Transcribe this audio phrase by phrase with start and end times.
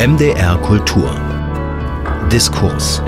[0.00, 1.14] MDR Kultur
[2.32, 3.02] Diskurs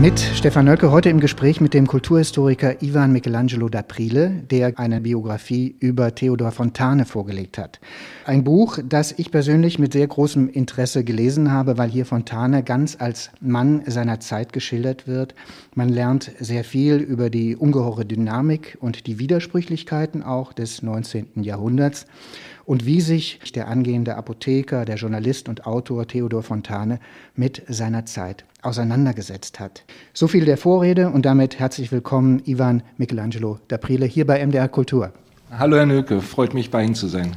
[0.00, 5.76] mit Stefan Nölke heute im Gespräch mit dem Kulturhistoriker Ivan Michelangelo d'Aprile, der eine Biografie
[5.78, 7.78] über Theodor Fontane vorgelegt hat.
[8.24, 12.96] Ein Buch, das ich persönlich mit sehr großem Interesse gelesen habe, weil hier Fontane ganz
[12.98, 15.36] als Mann seiner Zeit geschildert wird.
[15.76, 21.42] Man lernt sehr viel über die ungeheure Dynamik und die Widersprüchlichkeiten auch des 19.
[21.42, 22.06] Jahrhunderts
[22.72, 27.00] und wie sich der angehende Apotheker, der Journalist und Autor Theodor Fontane
[27.36, 29.84] mit seiner Zeit auseinandergesetzt hat.
[30.14, 35.12] So viel der Vorrede und damit herzlich willkommen Ivan Michelangelo d'Aprile hier bei MDR Kultur.
[35.50, 37.36] Hallo Herr Nöke, freut mich bei Ihnen zu sein.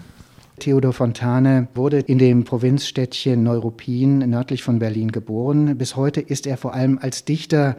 [0.60, 5.78] Theodor Fontane wurde in dem Provinzstädtchen Neuruppin nördlich von Berlin geboren.
[5.78, 7.76] Bis heute ist er vor allem als Dichter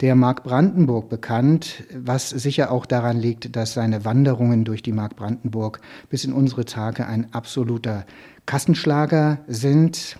[0.00, 5.16] der Mark Brandenburg bekannt, was sicher auch daran liegt, dass seine Wanderungen durch die Mark
[5.16, 8.06] Brandenburg bis in unsere Tage ein absoluter
[8.46, 10.16] Kassenschlager sind.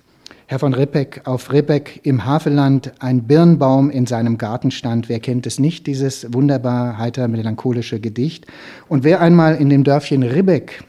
[0.46, 5.08] Herr von Rippeck, auf Rippeck im Havelland ein Birnbaum in seinem Garten stand.
[5.08, 8.48] Wer kennt es nicht, dieses wunderbar heiter melancholische Gedicht?
[8.88, 10.82] Und wer einmal in dem Dörfchen Ribbeck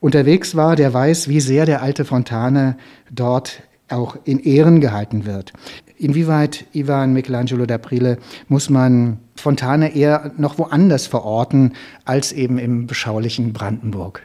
[0.00, 2.76] unterwegs war, der weiß, wie sehr der alte Fontane
[3.10, 5.52] dort auch in Ehren gehalten wird.
[5.98, 8.16] Inwieweit, Ivan Michelangelo d'Aprile,
[8.48, 14.22] muss man Fontane eher noch woanders verorten als eben im beschaulichen Brandenburg?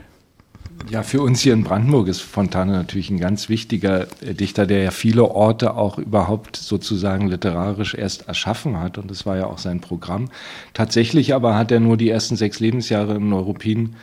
[0.90, 4.84] Ja, für uns hier in Brandenburg ist Fontane natürlich ein ganz wichtiger äh, Dichter, der
[4.84, 8.98] ja viele Orte auch überhaupt sozusagen literarisch erst erschaffen hat.
[8.98, 10.30] Und das war ja auch sein Programm.
[10.74, 13.96] Tatsächlich aber hat er nur die ersten sechs Lebensjahre in Neuruppin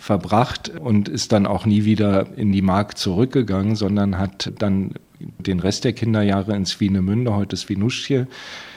[0.00, 5.60] verbracht und ist dann auch nie wieder in die Mark zurückgegangen, sondern hat dann den
[5.60, 8.26] Rest der Kinderjahre in Swinemünde, heute Swinuschje,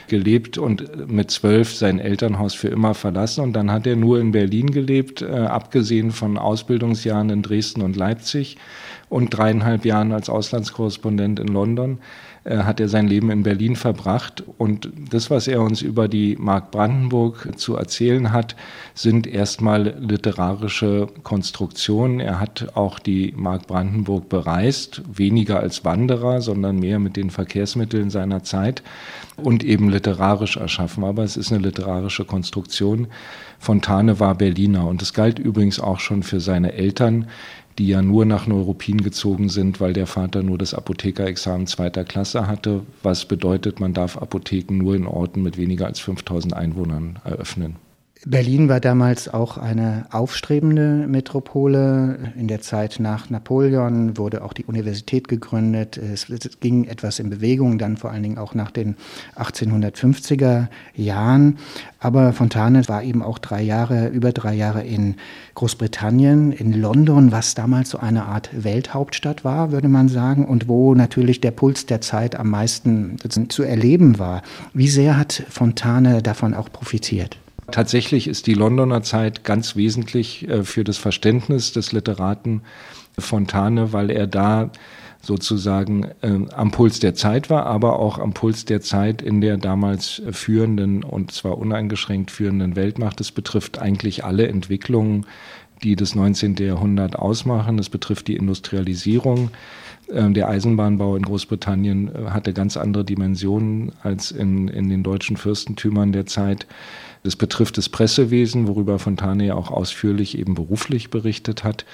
[0.06, 3.42] gelebt und mit zwölf sein Elternhaus für immer verlassen.
[3.42, 7.96] Und dann hat er nur in Berlin gelebt, äh, abgesehen von Ausbildungsjahren in Dresden und
[7.96, 8.58] Leipzig
[9.08, 11.98] und dreieinhalb Jahren als Auslandskorrespondent in London
[12.44, 14.44] hat er sein Leben in Berlin verbracht.
[14.58, 18.54] Und das, was er uns über die Mark Brandenburg zu erzählen hat,
[18.94, 22.20] sind erstmal literarische Konstruktionen.
[22.20, 28.10] Er hat auch die Mark Brandenburg bereist, weniger als Wanderer, sondern mehr mit den Verkehrsmitteln
[28.10, 28.82] seiner Zeit
[29.36, 31.04] und eben literarisch erschaffen.
[31.04, 33.08] Aber es ist eine literarische Konstruktion.
[33.58, 37.28] Fontane war Berliner und es galt übrigens auch schon für seine Eltern,
[37.78, 42.46] die ja nur nach Neuruppin gezogen sind, weil der Vater nur das Apothekerexamen zweiter Klasse
[42.46, 47.76] hatte, was bedeutet, man darf Apotheken nur in Orten mit weniger als 5000 Einwohnern eröffnen.
[48.26, 52.32] Berlin war damals auch eine aufstrebende Metropole.
[52.38, 55.98] In der Zeit nach Napoleon wurde auch die Universität gegründet.
[55.98, 56.26] Es
[56.60, 58.96] ging etwas in Bewegung, dann vor allen Dingen auch nach den
[59.36, 61.58] 1850er Jahren.
[62.00, 65.16] Aber Fontane war eben auch drei Jahre, über drei Jahre in
[65.54, 70.94] Großbritannien, in London, was damals so eine Art Welthauptstadt war, würde man sagen, und wo
[70.94, 73.18] natürlich der Puls der Zeit am meisten
[73.50, 74.40] zu erleben war.
[74.72, 77.38] Wie sehr hat Fontane davon auch profitiert?
[77.70, 82.62] Tatsächlich ist die Londoner Zeit ganz wesentlich äh, für das Verständnis des Literaten
[83.18, 84.70] Fontane, weil er da
[85.24, 89.56] sozusagen äh, am Puls der Zeit war, aber auch am Puls der Zeit in der
[89.56, 93.20] damals führenden und zwar uneingeschränkt führenden Weltmacht.
[93.20, 95.26] Das betrifft eigentlich alle Entwicklungen,
[95.82, 96.56] die das 19.
[96.56, 97.78] Jahrhundert ausmachen.
[97.78, 99.50] Es betrifft die Industrialisierung.
[100.08, 105.36] Äh, der Eisenbahnbau in Großbritannien äh, hatte ganz andere Dimensionen als in, in den deutschen
[105.36, 106.66] Fürstentümern der Zeit.
[107.22, 111.84] Das betrifft das Pressewesen, worüber Fontane ja auch ausführlich eben beruflich berichtet hat.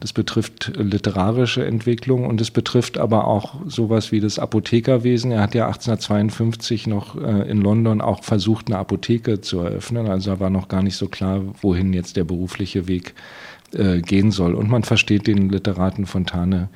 [0.00, 5.30] Das betrifft literarische Entwicklung und es betrifft aber auch sowas wie das Apothekerwesen.
[5.30, 10.08] Er hat ja 1852 noch äh, in London auch versucht, eine Apotheke zu eröffnen.
[10.08, 13.14] Also war noch gar nicht so klar, wohin jetzt der berufliche Weg
[13.72, 14.54] äh, gehen soll.
[14.54, 16.68] Und man versteht den Literaten Fontane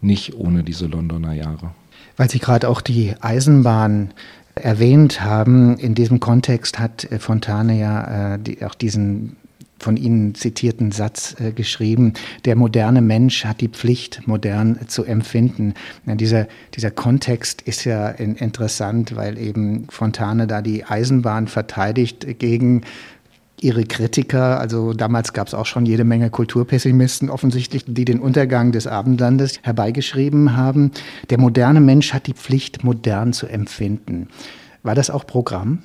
[0.00, 1.70] nicht ohne diese Londoner Jahre.
[2.16, 4.12] Weil Sie gerade auch die Eisenbahn
[4.54, 5.78] erwähnt haben.
[5.78, 9.36] In diesem Kontext hat äh, Fontane ja äh, die, auch diesen
[9.82, 15.74] von Ihnen zitierten Satz äh, geschrieben, der moderne Mensch hat die Pflicht, modern zu empfinden.
[16.06, 22.38] Ja, dieser, dieser Kontext ist ja in, interessant, weil eben Fontane da die Eisenbahn verteidigt
[22.38, 22.82] gegen
[23.62, 28.72] ihre Kritiker, also damals gab es auch schon jede Menge Kulturpessimisten offensichtlich, die den Untergang
[28.72, 30.90] des Abendlandes herbeigeschrieben haben.
[31.30, 34.28] Der moderne Mensch hat die Pflicht, modern zu empfinden.
[34.82, 35.78] War das auch Programm?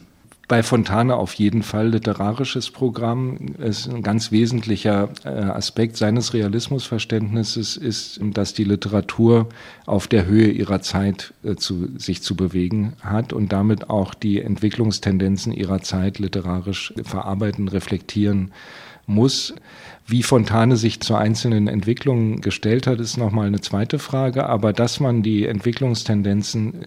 [0.47, 3.38] Bei Fontane auf jeden Fall literarisches Programm.
[3.59, 9.49] Es ist ein ganz wesentlicher äh, Aspekt seines Realismusverständnisses ist, dass die Literatur
[9.85, 14.41] auf der Höhe ihrer Zeit äh, zu, sich zu bewegen hat und damit auch die
[14.41, 18.53] Entwicklungstendenzen ihrer Zeit literarisch verarbeiten, reflektieren
[19.05, 19.53] muss.
[20.09, 24.45] Wie Fontane sich zu einzelnen Entwicklungen gestellt hat, ist nochmal eine zweite Frage.
[24.45, 26.86] Aber dass man die Entwicklungstendenzen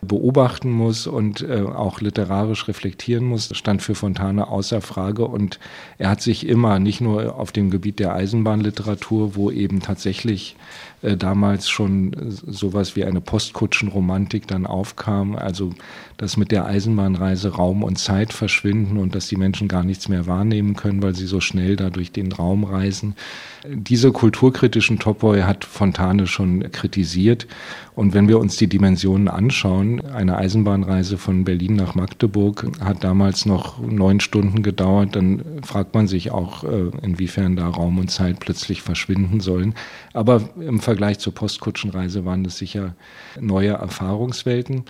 [0.00, 5.26] beobachten muss und äh, auch literarisch reflektieren muss, stand für Fontane außer Frage.
[5.26, 5.60] Und
[5.98, 10.56] er hat sich immer, nicht nur auf dem Gebiet der Eisenbahnliteratur, wo eben tatsächlich
[11.02, 15.74] äh, damals schon sowas wie eine Postkutschenromantik dann aufkam, also
[16.16, 20.26] dass mit der Eisenbahnreise Raum und Zeit verschwinden und dass die Menschen gar nichts mehr
[20.26, 23.16] wahrnehmen können, weil sie so schnell da durch den Raum reisen.
[23.68, 27.46] Diese kulturkritischen Topoi hat Fontane schon kritisiert.
[27.94, 33.44] Und wenn wir uns die Dimensionen anschauen, eine Eisenbahnreise von Berlin nach Magdeburg hat damals
[33.44, 38.40] noch neun Stunden gedauert, dann fragt man sich auch, äh, inwiefern da Raum und Zeit
[38.40, 39.74] plötzlich verschwinden sollen.
[40.14, 42.94] Aber im Vergleich zur Postkutschenreise waren das sicher
[43.38, 44.84] neue Erfahrungswelten.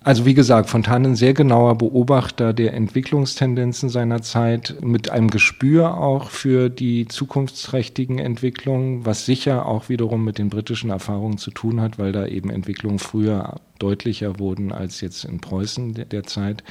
[0.00, 5.98] Also wie gesagt, Fontane ein sehr genauer Beobachter der Entwicklungstendenzen seiner Zeit, mit einem Gespür
[5.98, 11.80] auch für die zukunftsträchtigen Entwicklungen, was sicher auch wiederum mit den britischen Erfahrungen zu tun
[11.80, 16.62] hat, weil da eben Entwicklungen früher deutlicher wurden als jetzt in Preußen der Zeit.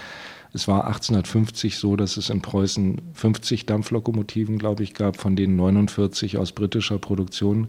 [0.54, 5.58] Es war 1850 so, dass es in Preußen 50 Dampflokomotiven, glaube ich, gab, von denen
[5.58, 7.68] 49 aus britischer Produktion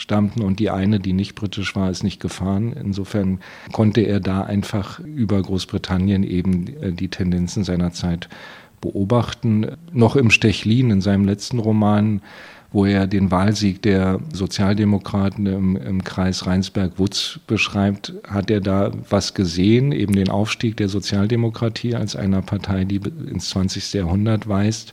[0.00, 2.72] stammten und die eine, die nicht britisch war, ist nicht gefahren.
[2.72, 3.40] Insofern
[3.72, 8.28] konnte er da einfach über Großbritannien eben äh, die Tendenzen seiner Zeit
[8.80, 9.76] beobachten.
[9.92, 12.22] Noch im Stechlin, in seinem letzten Roman,
[12.72, 19.34] wo er den Wahlsieg der Sozialdemokraten im, im Kreis Rheinsberg-Wutz beschreibt, hat er da was
[19.34, 23.92] gesehen, eben den Aufstieg der Sozialdemokratie als einer Partei, die ins 20.
[23.92, 24.92] Jahrhundert weist.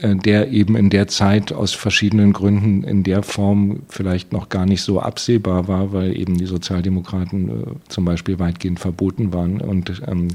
[0.00, 4.64] Äh, der eben in der Zeit aus verschiedenen Gründen in der Form vielleicht noch gar
[4.64, 10.00] nicht so absehbar war, weil eben die Sozialdemokraten äh, zum Beispiel weitgehend verboten waren und
[10.06, 10.28] ähm,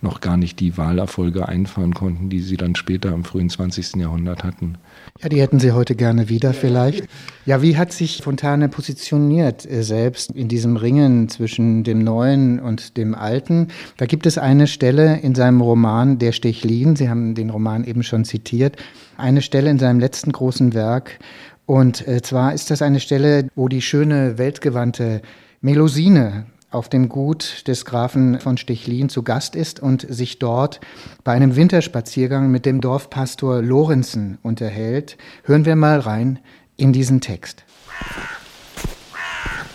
[0.00, 3.96] noch gar nicht die Wahlerfolge einfahren konnten, die sie dann später im frühen 20.
[3.96, 4.78] Jahrhundert hatten.
[5.20, 7.04] Ja, die hätten Sie heute gerne wieder vielleicht.
[7.46, 12.96] Ja, wie hat sich Fontane positioniert äh, selbst in diesem Ringen zwischen dem Neuen und
[12.96, 13.68] dem Alten?
[13.98, 18.02] Da gibt es eine Stelle in seinem Roman Der Stechlin, Sie haben den Roman eben
[18.02, 18.76] schon zitiert,
[19.16, 21.18] eine Stelle in seinem letzten großen Werk.
[21.66, 25.22] Und äh, zwar ist das eine Stelle, wo die schöne, weltgewandte
[25.60, 30.80] Melusine auf dem Gut des Grafen von Stechlin zu Gast ist und sich dort
[31.24, 35.16] bei einem Winterspaziergang mit dem Dorfpastor Lorenzen unterhält.
[35.44, 36.38] Hören wir mal rein
[36.76, 37.64] in diesen Text.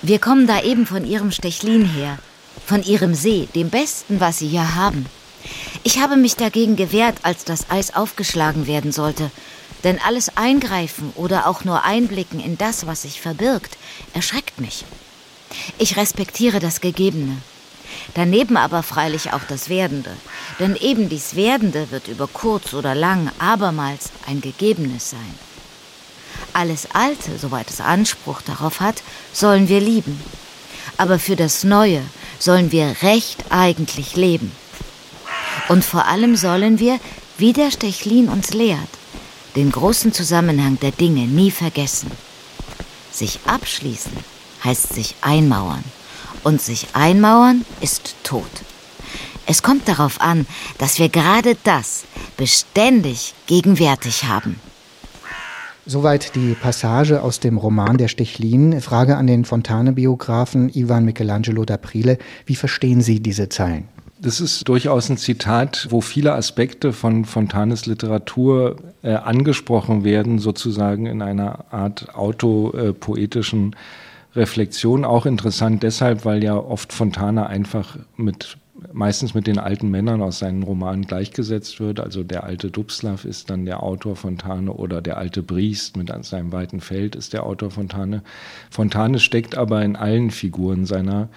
[0.01, 2.17] Wir kommen da eben von Ihrem Stechlin her,
[2.65, 5.05] von Ihrem See, dem besten, was Sie hier haben.
[5.83, 9.31] Ich habe mich dagegen gewehrt, als das Eis aufgeschlagen werden sollte,
[9.83, 13.77] denn alles Eingreifen oder auch nur Einblicken in das, was sich verbirgt,
[14.13, 14.85] erschreckt mich.
[15.77, 17.37] Ich respektiere das Gegebene.
[18.13, 20.15] Daneben aber freilich auch das Werdende.
[20.59, 25.39] Denn eben dies Werdende wird über kurz oder lang abermals ein Gegebenes sein.
[26.53, 29.01] Alles Alte, soweit es Anspruch darauf hat,
[29.33, 30.19] sollen wir lieben.
[30.97, 32.01] Aber für das Neue
[32.39, 34.51] sollen wir recht eigentlich leben.
[35.69, 36.99] Und vor allem sollen wir,
[37.37, 38.89] wie der Stechlin uns lehrt,
[39.55, 42.11] den großen Zusammenhang der Dinge nie vergessen.
[43.11, 44.36] Sich abschließen
[44.67, 45.83] heißt sich einmauern.
[46.43, 48.43] Und sich einmauern ist tot.
[49.47, 50.45] Es kommt darauf an,
[50.77, 52.03] dass wir gerade das
[52.35, 54.59] beständig gegenwärtig haben.
[55.85, 58.81] Soweit die Passage aus dem Roman Der Stechlin.
[58.81, 62.17] Frage an den Fontane-Biografen Ivan Michelangelo d'Aprile.
[62.45, 63.87] Wie verstehen Sie diese Zeilen?
[64.19, 71.05] Das ist durchaus ein Zitat, wo viele Aspekte von Fontanes Literatur äh, angesprochen werden, sozusagen
[71.05, 73.75] in einer Art autopoetischen äh,
[74.37, 78.57] Reflexion auch interessant deshalb, weil ja oft Fontana einfach mit
[78.93, 81.99] meistens mit den alten Männern aus seinen Romanen gleichgesetzt wird.
[81.99, 86.51] Also der alte Dubslav ist dann der Autor Fontane oder der alte Briest mit seinem
[86.51, 88.23] weiten Feld ist der Autor Fontane.
[88.69, 91.29] Fontane steckt aber in allen Figuren seiner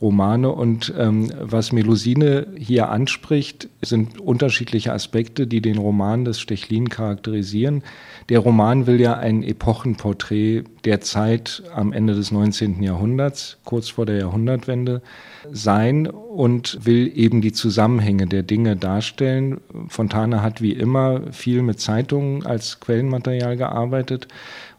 [0.00, 0.50] Romane.
[0.50, 7.82] Und ähm, was Melusine hier anspricht, sind unterschiedliche Aspekte, die den Roman des Stechlin charakterisieren.
[8.28, 12.82] Der Roman will ja ein Epochenporträt der Zeit am Ende des 19.
[12.82, 15.02] Jahrhunderts, kurz vor der Jahrhundertwende,
[15.50, 19.60] sein und will eben die Zusammenhänge der Dinge darstellen.
[19.88, 24.28] Fontane hat wie immer viel mit Zeitungen als Quellenmaterial gearbeitet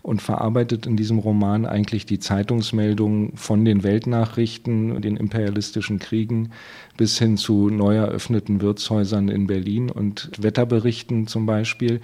[0.01, 6.51] und verarbeitet in diesem Roman eigentlich die Zeitungsmeldungen von den Weltnachrichten, den imperialistischen Kriegen
[6.95, 11.99] bis hin zu neu eröffneten Wirtshäusern in Berlin und Wetterberichten zum Beispiel.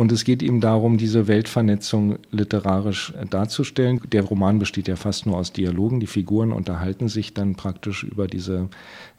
[0.00, 4.00] Und es geht ihm darum, diese Weltvernetzung literarisch darzustellen.
[4.10, 6.00] Der Roman besteht ja fast nur aus Dialogen.
[6.00, 8.70] Die Figuren unterhalten sich dann praktisch über diese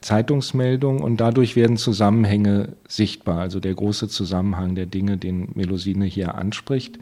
[0.01, 3.41] Zeitungsmeldung und dadurch werden Zusammenhänge sichtbar.
[3.41, 6.97] Also der große Zusammenhang der Dinge, den Melusine hier anspricht,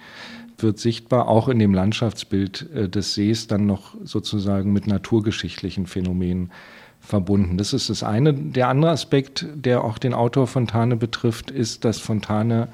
[0.57, 6.51] wird sichtbar, auch in dem Landschaftsbild äh, des Sees dann noch sozusagen mit naturgeschichtlichen Phänomenen
[6.99, 7.57] verbunden.
[7.57, 8.33] Das ist das eine.
[8.33, 12.67] Der andere Aspekt, der auch den Autor Fontane betrifft, ist, dass Fontane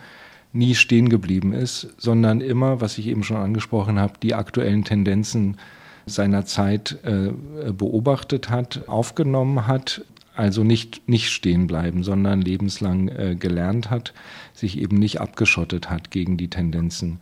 [0.56, 5.58] nie stehen geblieben ist, sondern immer, was ich eben schon angesprochen habe, die aktuellen Tendenzen
[6.06, 7.32] seiner Zeit äh,
[7.72, 14.14] beobachtet hat, aufgenommen hat, also nicht, nicht stehen bleiben, sondern lebenslang äh, gelernt hat,
[14.54, 17.20] sich eben nicht abgeschottet hat gegen die Tendenzen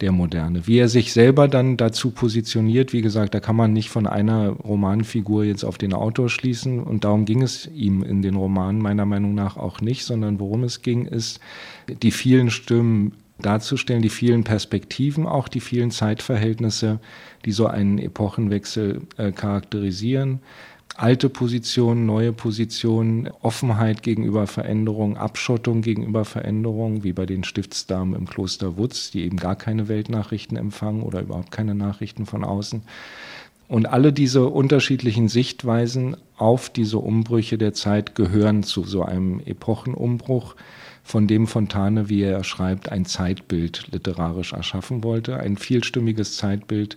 [0.00, 0.66] der Moderne.
[0.66, 4.48] Wie er sich selber dann dazu positioniert, wie gesagt, da kann man nicht von einer
[4.48, 9.06] Romanfigur jetzt auf den Autor schließen und darum ging es ihm in den Romanen meiner
[9.06, 11.38] Meinung nach auch nicht, sondern worum es ging, ist
[12.02, 17.00] die vielen Stimmen darzustellen, die vielen Perspektiven, auch die vielen Zeitverhältnisse,
[17.44, 20.40] die so einen Epochenwechsel äh, charakterisieren
[20.96, 28.28] alte Positionen, neue Positionen, Offenheit gegenüber Veränderungen, Abschottung gegenüber Veränderungen, wie bei den Stiftsdamen im
[28.28, 32.82] Kloster Wutz, die eben gar keine Weltnachrichten empfangen oder überhaupt keine Nachrichten von außen.
[33.66, 40.54] Und alle diese unterschiedlichen Sichtweisen auf diese Umbrüche der Zeit gehören zu so einem Epochenumbruch,
[41.04, 46.96] von dem Fontane, wie er schreibt, ein Zeitbild literarisch erschaffen wollte, ein vielstimmiges Zeitbild,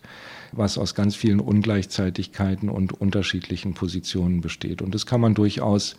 [0.51, 4.81] was aus ganz vielen Ungleichzeitigkeiten und unterschiedlichen Positionen besteht.
[4.81, 5.95] Und das kann man durchaus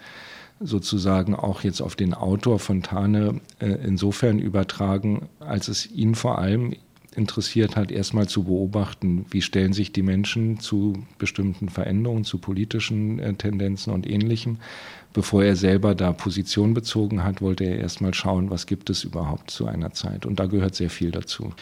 [0.60, 6.74] sozusagen auch jetzt auf den Autor Fontane äh, insofern übertragen, als es ihn vor allem
[7.14, 13.18] interessiert hat, erstmal zu beobachten, wie stellen sich die Menschen zu bestimmten Veränderungen, zu politischen
[13.18, 14.58] äh, Tendenzen und ähnlichem.
[15.12, 19.50] Bevor er selber da Position bezogen hat, wollte er erstmal schauen, was gibt es überhaupt
[19.50, 20.26] zu einer Zeit.
[20.26, 21.52] Und da gehört sehr viel dazu.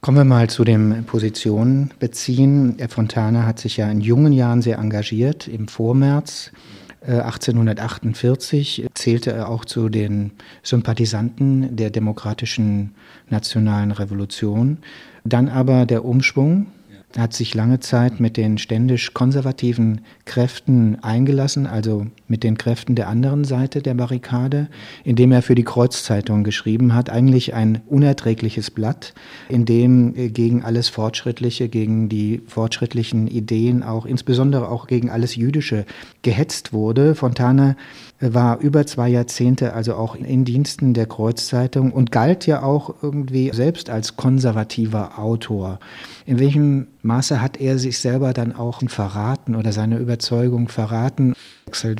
[0.00, 2.76] Kommen wir mal zu dem Positionen beziehen.
[2.78, 5.48] Herr Fontana hat sich ja in jungen Jahren sehr engagiert.
[5.48, 6.52] Im Vormärz
[7.02, 12.94] 1848 äh, zählte er auch zu den Sympathisanten der demokratischen
[13.30, 14.78] nationalen Revolution.
[15.24, 16.66] Dann aber der Umschwung
[17.16, 23.08] hat sich lange Zeit mit den ständisch konservativen Kräften eingelassen, also mit den Kräften der
[23.08, 24.68] anderen Seite der Barrikade,
[25.04, 29.14] indem er für die Kreuzzeitung geschrieben hat, eigentlich ein unerträgliches Blatt,
[29.48, 35.34] in dem äh, gegen alles Fortschrittliche, gegen die fortschrittlichen Ideen, auch insbesondere auch gegen alles
[35.34, 35.86] Jüdische
[36.22, 37.14] gehetzt wurde.
[37.14, 37.76] Fontane
[38.20, 43.50] war über zwei Jahrzehnte also auch in Diensten der Kreuzzeitung und galt ja auch irgendwie
[43.52, 45.78] selbst als konservativer Autor.
[46.26, 51.34] In welchem Maße hat er sich selber dann auch verraten oder seine Überzeugung verraten?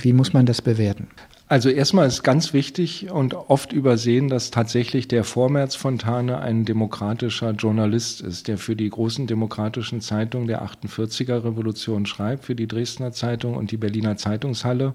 [0.00, 1.08] Wie muss man das bewerten?
[1.50, 7.52] Also erstmal ist ganz wichtig und oft übersehen, dass tatsächlich der Vormärz Fontane ein demokratischer
[7.52, 13.12] Journalist ist, der für die großen demokratischen Zeitungen der 48er Revolution schreibt, für die Dresdner
[13.12, 14.92] Zeitung und die Berliner Zeitungshalle.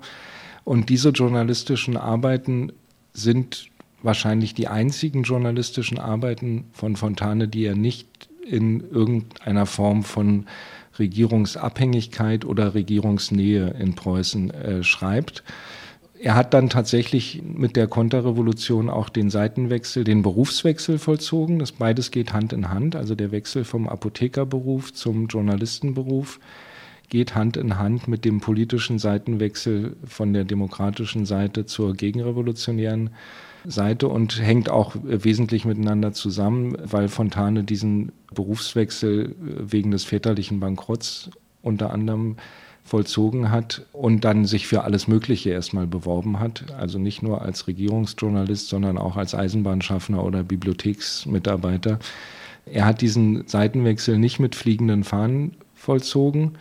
[0.63, 2.72] Und diese journalistischen Arbeiten
[3.13, 3.67] sind
[4.01, 10.46] wahrscheinlich die einzigen journalistischen Arbeiten von Fontane, die er nicht in irgendeiner Form von
[11.00, 15.43] Regierungsabhängigkeit oder Regierungsnähe in Preußen äh, schreibt.
[16.20, 21.60] Er hat dann tatsächlich mit der Konterrevolution auch den Seitenwechsel, den Berufswechsel vollzogen.
[21.60, 26.39] Das beides geht Hand in Hand, also der Wechsel vom Apothekerberuf zum Journalistenberuf
[27.10, 33.12] geht Hand in Hand mit dem politischen Seitenwechsel von der demokratischen Seite zur gegenrevolutionären
[33.65, 41.29] Seite und hängt auch wesentlich miteinander zusammen, weil Fontane diesen Berufswechsel wegen des väterlichen Bankrotts
[41.62, 42.36] unter anderem
[42.83, 46.74] vollzogen hat und dann sich für alles Mögliche erstmal beworben hat.
[46.77, 52.00] Also nicht nur als Regierungsjournalist, sondern auch als Eisenbahnschaffner oder Bibliotheksmitarbeiter.
[52.65, 56.53] Er hat diesen Seitenwechsel nicht mit fliegenden Fahnen vollzogen,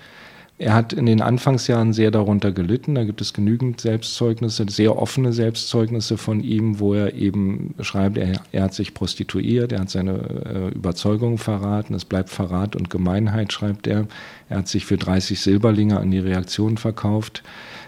[0.62, 2.94] er hat in den Anfangsjahren sehr darunter gelitten.
[2.94, 8.40] Da gibt es genügend Selbstzeugnisse, sehr offene Selbstzeugnisse von ihm, wo er eben schreibt, er,
[8.52, 13.52] er hat sich prostituiert, er hat seine äh, Überzeugungen verraten, es bleibt Verrat und Gemeinheit,
[13.52, 14.06] schreibt er.
[14.48, 17.42] Er hat sich für 30 Silberlinge an die Reaktion verkauft.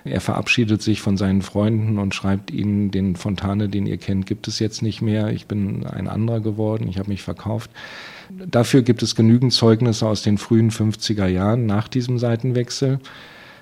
[0.05, 4.49] Er verabschiedet sich von seinen Freunden und schreibt ihnen, den Fontane, den ihr kennt, gibt
[4.49, 5.29] es jetzt nicht mehr.
[5.29, 7.71] Ich bin ein anderer geworden, ich habe mich verkauft.
[8.31, 12.99] Dafür gibt es genügend Zeugnisse aus den frühen 50er Jahren nach diesem Seitenwechsel.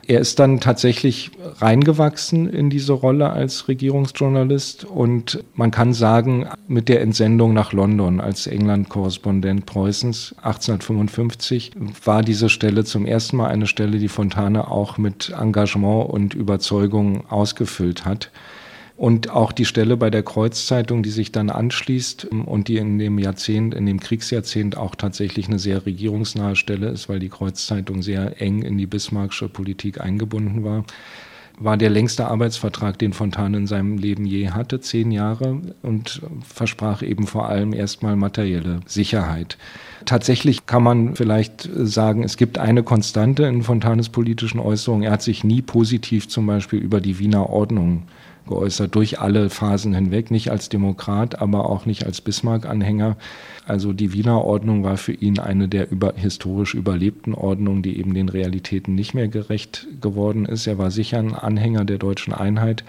[0.07, 6.89] Er ist dann tatsächlich reingewachsen in diese Rolle als Regierungsjournalist und man kann sagen, mit
[6.89, 11.73] der Entsendung nach London als England-Korrespondent Preußens 1855
[12.05, 17.25] war diese Stelle zum ersten Mal eine Stelle, die Fontane auch mit Engagement und Überzeugung
[17.31, 18.33] ausgefüllt hat.
[18.97, 23.19] Und auch die Stelle bei der Kreuzzeitung, die sich dann anschließt und die in dem
[23.19, 28.41] Jahrzehnt, in dem Kriegsjahrzehnt auch tatsächlich eine sehr regierungsnahe Stelle ist, weil die Kreuzzeitung sehr
[28.41, 30.85] eng in die bismarckische Politik eingebunden war
[31.59, 37.03] war der längste Arbeitsvertrag, den Fontane in seinem Leben je hatte, zehn Jahre, und versprach
[37.03, 39.59] eben vor allem erstmal materielle Sicherheit.
[40.05, 45.05] Tatsächlich kann man vielleicht sagen, es gibt eine Konstante in Fontanes politischen Äußerungen.
[45.05, 48.05] Er hat sich nie positiv zum Beispiel über die Wiener Ordnung
[48.47, 53.17] geäußert, durch alle Phasen hinweg, nicht als Demokrat, aber auch nicht als Bismarck-Anhänger.
[53.67, 58.15] Also die Wiener Ordnung war für ihn eine der über, historisch überlebten Ordnungen, die eben
[58.15, 60.67] den Realitäten nicht mehr gerecht geworden ist.
[60.67, 62.85] Er war sicher ein Anhänger der deutschen Einheit,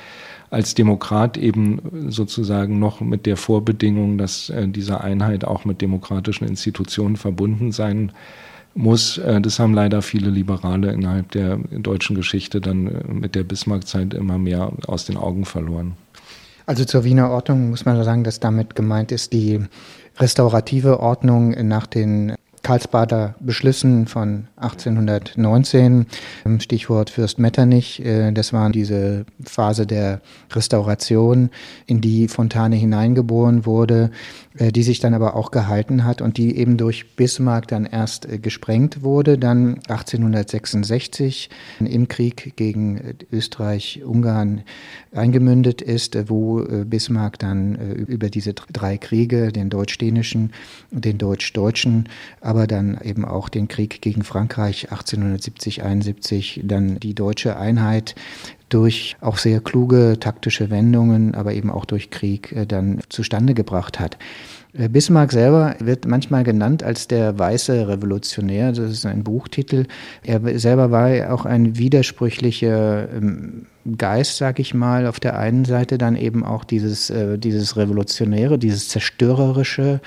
[0.50, 6.48] als Demokrat eben sozusagen noch mit der Vorbedingung, dass äh, diese Einheit auch mit demokratischen
[6.48, 8.14] Institutionen verbunden sein muss.
[8.76, 14.14] Äh, das haben leider viele Liberale innerhalb der deutschen Geschichte dann äh, mit der Bismarck-Zeit
[14.14, 15.94] immer mehr aus den Augen verloren.
[16.66, 19.60] Also zur Wiener Ordnung muss man sagen, dass damit gemeint ist die
[20.18, 26.06] restaurative Ordnung nach den Karlsbader Beschlüssen von 1819,
[26.60, 31.50] Stichwort Fürst Metternich, äh, das war diese Phase der Restauration,
[31.86, 34.12] in die Fontane hineingeboren wurde,
[34.60, 38.38] die sich dann aber auch gehalten hat und die eben durch Bismarck dann erst äh,
[38.38, 44.64] gesprengt wurde, dann 1866 im Krieg gegen Österreich-Ungarn
[45.14, 50.52] eingemündet ist, wo Bismarck dann über diese drei Kriege, den deutsch-dänischen,
[50.92, 52.10] den deutsch-deutschen,
[52.42, 58.16] aber dann eben auch den Krieg gegen Frankreich 1870, 71, dann die deutsche Einheit
[58.74, 64.00] durch auch sehr kluge taktische Wendungen, aber eben auch durch Krieg äh, dann zustande gebracht
[64.00, 64.18] hat.
[64.74, 68.72] Äh, Bismarck selber wird manchmal genannt als der weiße Revolutionär.
[68.72, 69.86] Das ist ein Buchtitel.
[70.24, 75.06] Er selber war auch ein widersprüchlicher ähm, Geist, sag ich mal.
[75.06, 80.02] Auf der einen Seite dann eben auch dieses, äh, dieses Revolutionäre, dieses Zerstörerische,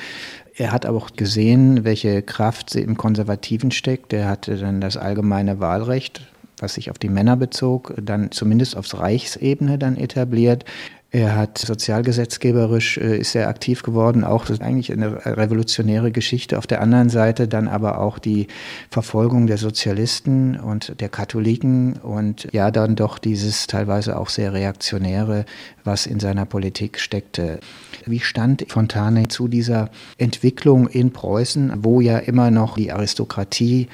[0.58, 4.14] er hat aber auch gesehen, welche Kraft im Konservativen steckt.
[4.14, 6.22] Er hatte dann das allgemeine Wahlrecht,
[6.58, 10.64] was sich auf die Männer bezog, dann zumindest aufs Reichsebene dann etabliert.
[11.12, 16.58] Er hat sozialgesetzgeberisch äh, ist sehr aktiv geworden, auch das ist eigentlich eine revolutionäre Geschichte.
[16.58, 18.48] Auf der anderen Seite dann aber auch die
[18.90, 25.46] Verfolgung der Sozialisten und der Katholiken und ja dann doch dieses teilweise auch sehr reaktionäre,
[25.84, 27.60] was in seiner Politik steckte.
[28.04, 33.88] Wie stand Fontane zu dieser Entwicklung in Preußen, wo ja immer noch die Aristokratie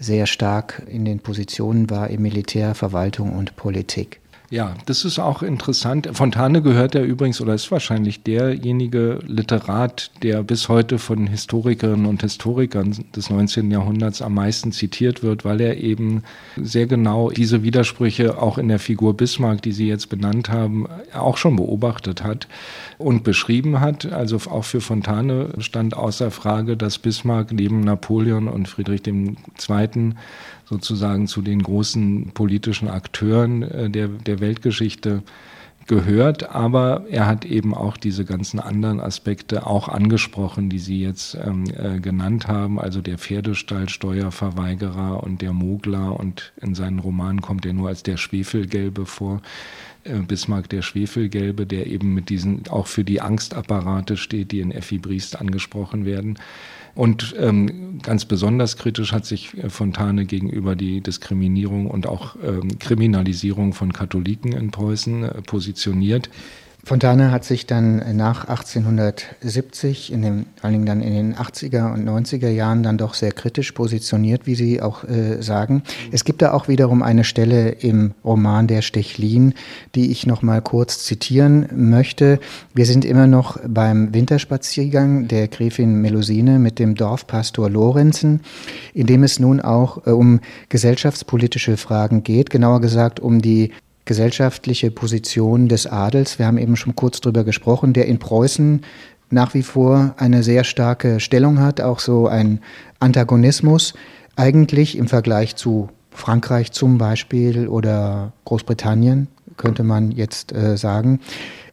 [0.00, 4.20] sehr stark in den Positionen war im Militär, Verwaltung und Politik?
[4.50, 6.08] Ja, das ist auch interessant.
[6.14, 12.22] Fontane gehört ja übrigens oder ist wahrscheinlich derjenige Literat, der bis heute von Historikerinnen und
[12.22, 13.70] Historikern des 19.
[13.70, 16.22] Jahrhunderts am meisten zitiert wird, weil er eben
[16.56, 21.36] sehr genau diese Widersprüche auch in der Figur Bismarck, die Sie jetzt benannt haben, auch
[21.36, 22.48] schon beobachtet hat
[22.96, 24.10] und beschrieben hat.
[24.10, 30.14] Also auch für Fontane stand außer Frage, dass Bismarck neben Napoleon und Friedrich II
[30.68, 35.22] sozusagen zu den großen politischen Akteuren äh, der, der Weltgeschichte
[35.86, 41.38] gehört, aber er hat eben auch diese ganzen anderen Aspekte auch angesprochen, die Sie jetzt
[41.42, 47.64] ähm, äh, genannt haben, also der Pferdestallsteuerverweigerer und der Mogler und in seinen Romanen kommt
[47.64, 49.40] er nur als der Schwefelgelbe vor.
[50.04, 54.72] Äh, Bismarck der Schwefelgelbe, der eben mit diesen auch für die Angstapparate steht, die in
[54.72, 56.38] Effi Briest angesprochen werden.
[56.98, 62.76] Und ähm, ganz besonders kritisch hat sich äh, Fontane gegenüber die Diskriminierung und auch ähm,
[62.80, 66.28] Kriminalisierung von Katholiken in Preußen äh, positioniert.
[66.88, 71.92] Fontane hat sich dann nach 1870, in dem, vor allen Dingen dann in den 80er
[71.92, 75.82] und 90er Jahren, dann doch sehr kritisch positioniert, wie Sie auch äh, sagen.
[76.12, 79.52] Es gibt da auch wiederum eine Stelle im Roman Der Stechlin,
[79.94, 82.40] die ich noch mal kurz zitieren möchte.
[82.72, 88.40] Wir sind immer noch beim Winterspaziergang der Gräfin Melusine mit dem Dorfpastor Lorenzen,
[88.94, 93.72] in dem es nun auch äh, um gesellschaftspolitische Fragen geht, genauer gesagt um die
[94.08, 96.38] gesellschaftliche Position des Adels.
[96.38, 98.80] Wir haben eben schon kurz darüber gesprochen, der in Preußen
[99.30, 102.60] nach wie vor eine sehr starke Stellung hat, auch so ein
[102.98, 103.92] Antagonismus,
[104.34, 111.20] eigentlich im Vergleich zu Frankreich zum Beispiel oder Großbritannien, könnte man jetzt äh, sagen.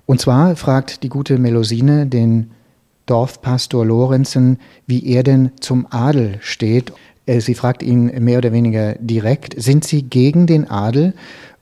[0.06, 2.52] Und zwar fragt die gute Melusine den
[3.06, 6.92] Dorfpastor Lorenzen, wie er denn zum Adel steht.
[7.28, 11.14] Äh, sie fragt ihn mehr oder weniger direkt, sind Sie gegen den Adel?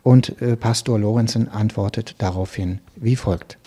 [0.03, 3.57] Und äh, Pastor Lorenzen antwortet daraufhin wie folgt.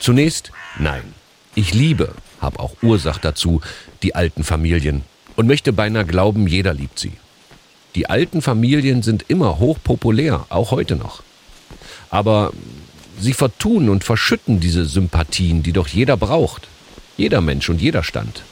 [0.00, 1.14] Zunächst nein.
[1.54, 3.60] Ich liebe, habe auch Ursache dazu,
[4.02, 5.02] die alten Familien
[5.36, 7.12] und möchte beinahe glauben, jeder liebt sie.
[7.94, 11.22] Die alten Familien sind immer hochpopulär, auch heute noch.
[12.10, 12.52] Aber
[13.20, 16.68] Sie vertun und verschütten diese Sympathien, die doch jeder braucht.
[17.16, 18.42] Jeder Mensch und jeder Stand.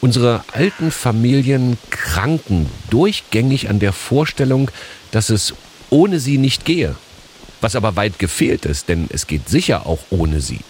[0.00, 4.68] Unsere alten Familien kranken durchgängig an der Vorstellung,
[5.12, 5.54] dass es
[5.92, 6.96] ohne sie nicht gehe.
[7.60, 10.60] Was aber weit gefehlt ist, denn es geht sicher auch ohne sie.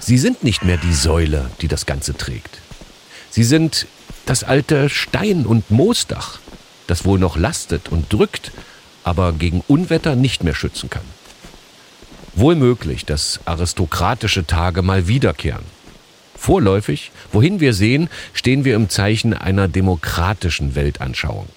[0.00, 2.58] Sie sind nicht mehr die Säule, die das Ganze trägt.
[3.30, 3.86] Sie sind
[4.26, 6.40] das alte Stein- und Moosdach,
[6.86, 8.52] das wohl noch lastet und drückt,
[9.04, 11.04] aber gegen Unwetter nicht mehr schützen kann.
[12.34, 15.64] Wohl möglich, dass aristokratische Tage mal wiederkehren.
[16.36, 21.48] Vorläufig, wohin wir sehen, stehen wir im Zeichen einer demokratischen Weltanschauung.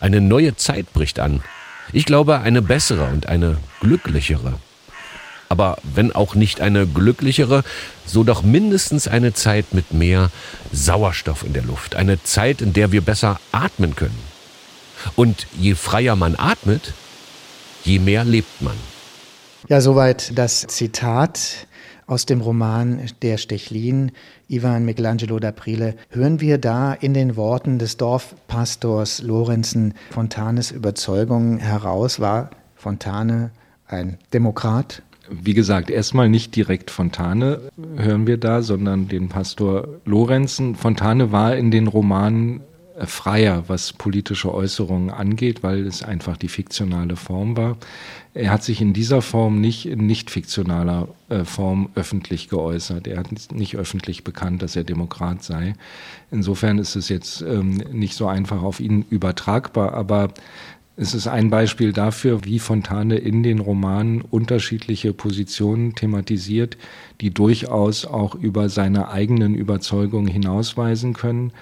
[0.00, 1.42] Eine neue Zeit bricht an.
[1.92, 4.54] Ich glaube, eine bessere und eine glücklichere.
[5.48, 7.62] Aber wenn auch nicht eine glücklichere,
[8.06, 10.30] so doch mindestens eine Zeit mit mehr
[10.72, 11.94] Sauerstoff in der Luft.
[11.94, 14.18] Eine Zeit, in der wir besser atmen können.
[15.14, 16.94] Und je freier man atmet,
[17.84, 18.76] je mehr lebt man.
[19.68, 21.66] Ja, soweit das Zitat
[22.12, 24.12] aus dem Roman Der Stechlin,
[24.46, 32.20] Ivan Michelangelo d'Aprile, hören wir da in den Worten des Dorfpastors Lorenzen Fontanes Überzeugung heraus,
[32.20, 33.50] war Fontane
[33.86, 35.02] ein Demokrat?
[35.30, 37.60] Wie gesagt, erstmal nicht direkt Fontane
[37.96, 40.74] hören wir da, sondern den Pastor Lorenzen.
[40.74, 42.60] Fontane war in den Romanen
[43.06, 47.76] freier, was politische Äußerungen angeht, weil es einfach die fiktionale Form war.
[48.34, 53.06] Er hat sich in dieser Form nicht in nicht fiktionaler äh, Form öffentlich geäußert.
[53.06, 55.74] Er hat nicht öffentlich bekannt, dass er Demokrat sei.
[56.30, 60.32] Insofern ist es jetzt ähm, nicht so einfach auf ihn übertragbar, aber
[60.96, 66.76] es ist ein Beispiel dafür, wie Fontane in den Romanen unterschiedliche Positionen thematisiert,
[67.22, 71.52] die durchaus auch über seine eigenen Überzeugungen hinausweisen können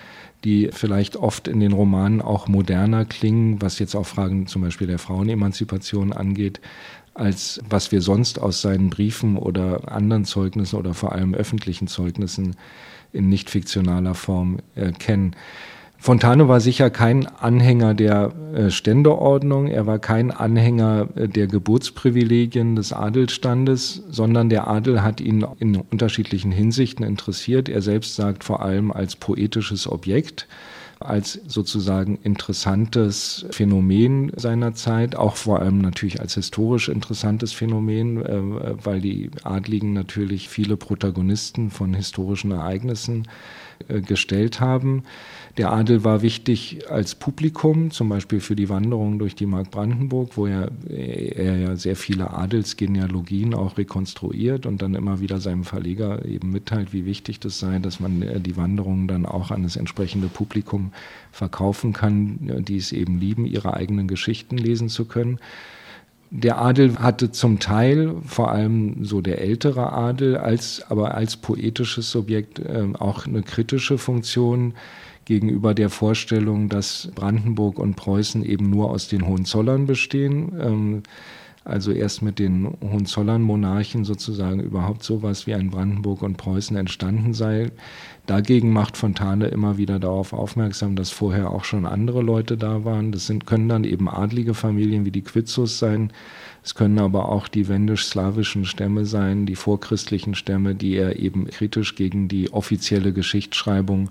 [0.44, 4.86] die vielleicht oft in den Romanen auch moderner klingen, was jetzt auch Fragen zum Beispiel
[4.86, 6.60] der Frauenemanzipation angeht,
[7.14, 12.56] als was wir sonst aus seinen Briefen oder anderen Zeugnissen oder vor allem öffentlichen Zeugnissen
[13.12, 15.34] in nicht fiktionaler Form äh, kennen.
[16.02, 22.74] Fontane war sicher kein Anhänger der äh, Ständeordnung, er war kein Anhänger äh, der Geburtsprivilegien
[22.74, 27.68] des Adelsstandes, sondern der Adel hat ihn in unterschiedlichen Hinsichten interessiert.
[27.68, 30.48] Er selbst sagt vor allem als poetisches Objekt,
[31.00, 38.40] als sozusagen interessantes Phänomen seiner Zeit, auch vor allem natürlich als historisch interessantes Phänomen, äh,
[38.82, 43.26] weil die Adligen natürlich viele Protagonisten von historischen Ereignissen
[43.88, 45.04] gestellt haben.
[45.56, 50.36] Der Adel war wichtig als Publikum, zum Beispiel für die Wanderung durch die Mark Brandenburg,
[50.36, 56.24] wo er, er ja sehr viele Adelsgenealogien auch rekonstruiert und dann immer wieder seinem Verleger
[56.24, 59.76] eben mitteilt, wie wichtig das sei, dass man äh, die Wanderungen dann auch an das
[59.76, 60.92] entsprechende Publikum
[61.32, 65.40] verkaufen kann, die es eben lieben, ihre eigenen Geschichten lesen zu können.
[66.32, 72.10] Der Adel hatte zum Teil, vor allem so der ältere Adel, als, aber als poetisches
[72.10, 74.74] Subjekt äh, auch eine kritische Funktion
[75.24, 80.52] gegenüber der Vorstellung, dass Brandenburg und Preußen eben nur aus den Hohenzollern bestehen.
[80.60, 81.02] Ähm,
[81.64, 87.70] also erst mit den Hohenzollern-Monarchen sozusagen überhaupt sowas wie ein Brandenburg und Preußen entstanden sei.
[88.26, 93.12] Dagegen macht Fontane immer wieder darauf aufmerksam, dass vorher auch schon andere Leute da waren.
[93.12, 96.12] Das sind, können dann eben adlige Familien wie die Quitzus sein.
[96.62, 101.94] Es können aber auch die wendisch-slawischen Stämme sein, die vorchristlichen Stämme, die er eben kritisch
[101.94, 104.10] gegen die offizielle Geschichtsschreibung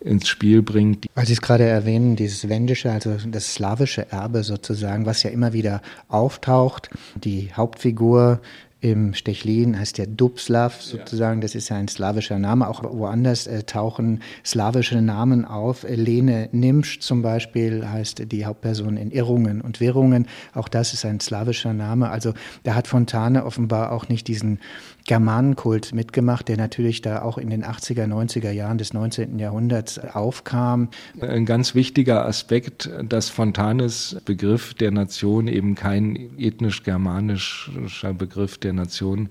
[0.00, 1.06] ins Spiel bringt.
[1.14, 5.52] Weil Sie es gerade erwähnen, dieses wendische, also das slawische Erbe sozusagen, was ja immer
[5.52, 6.90] wieder auftaucht.
[7.16, 8.40] Die Hauptfigur
[8.84, 12.68] im Stechlin heißt ja Dubslav sozusagen, das ist ja ein slawischer Name.
[12.68, 15.86] Auch woanders äh, tauchen slawische Namen auf.
[15.88, 20.26] Lene Nimsch zum Beispiel heißt die Hauptperson in Irrungen und Wirrungen.
[20.52, 22.10] Auch das ist ein slawischer Name.
[22.10, 24.58] Also da hat Fontane offenbar auch nicht diesen
[25.06, 29.38] Germanenkult mitgemacht, der natürlich da auch in den 80er, 90er Jahren des 19.
[29.38, 30.88] Jahrhunderts aufkam.
[31.20, 39.28] Ein ganz wichtiger Aspekt, dass Fontanes Begriff der Nation eben kein ethnisch-germanischer Begriff der Nation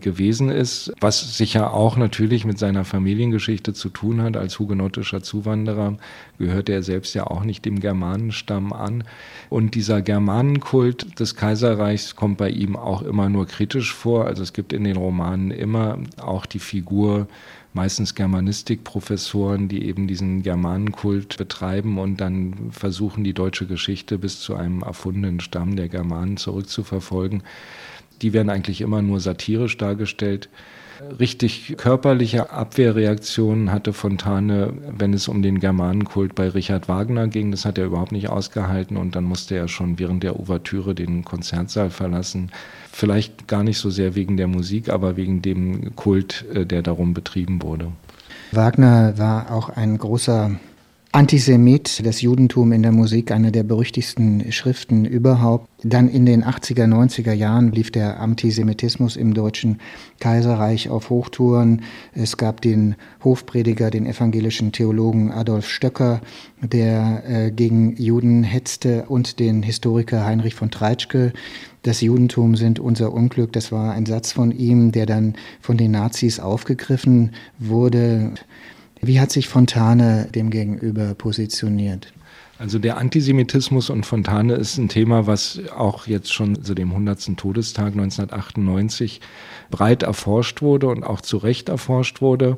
[0.00, 4.36] gewesen ist, was sicher auch natürlich mit seiner Familiengeschichte zu tun hat.
[4.36, 5.96] Als hugenottischer Zuwanderer
[6.38, 9.02] gehörte er selbst ja auch nicht dem Germanenstamm an.
[9.48, 14.26] Und dieser Germanenkult des Kaiserreichs kommt bei ihm auch immer nur kritisch vor.
[14.26, 15.15] Also es gibt in den Romanen
[15.50, 17.28] immer auch die Figur
[17.72, 24.54] meistens Germanistikprofessoren, die eben diesen Germanenkult betreiben und dann versuchen, die deutsche Geschichte bis zu
[24.54, 27.42] einem erfundenen Stamm der Germanen zurückzuverfolgen
[28.22, 30.48] die werden eigentlich immer nur satirisch dargestellt.
[31.18, 37.50] Richtig körperliche Abwehrreaktionen hatte Fontane, wenn es um den Germanenkult bei Richard Wagner ging.
[37.50, 41.24] Das hat er überhaupt nicht ausgehalten und dann musste er schon während der Ouvertüre den
[41.24, 42.50] Konzertsaal verlassen.
[42.90, 47.12] Vielleicht gar nicht so sehr wegen der Musik, aber wegen dem Kult, äh, der darum
[47.12, 47.92] betrieben wurde.
[48.52, 50.52] Wagner war auch ein großer
[51.16, 55.66] Antisemit, das Judentum in der Musik, eine der berüchtigsten Schriften überhaupt.
[55.82, 59.78] Dann in den 80er, 90er Jahren lief der Antisemitismus im Deutschen
[60.20, 61.84] Kaiserreich auf Hochtouren.
[62.12, 66.20] Es gab den Hofprediger, den evangelischen Theologen Adolf Stöcker,
[66.60, 71.32] der äh, gegen Juden hetzte und den Historiker Heinrich von Treitschke.
[71.82, 75.92] Das Judentum sind unser Unglück, das war ein Satz von ihm, der dann von den
[75.92, 78.34] Nazis aufgegriffen wurde.
[79.00, 82.12] Wie hat sich Fontane dem gegenüber positioniert?
[82.58, 87.36] Also der Antisemitismus und Fontane ist ein Thema, was auch jetzt schon zu dem 100.
[87.36, 89.20] Todestag 1998
[89.70, 92.56] breit erforscht wurde und auch zu Recht erforscht wurde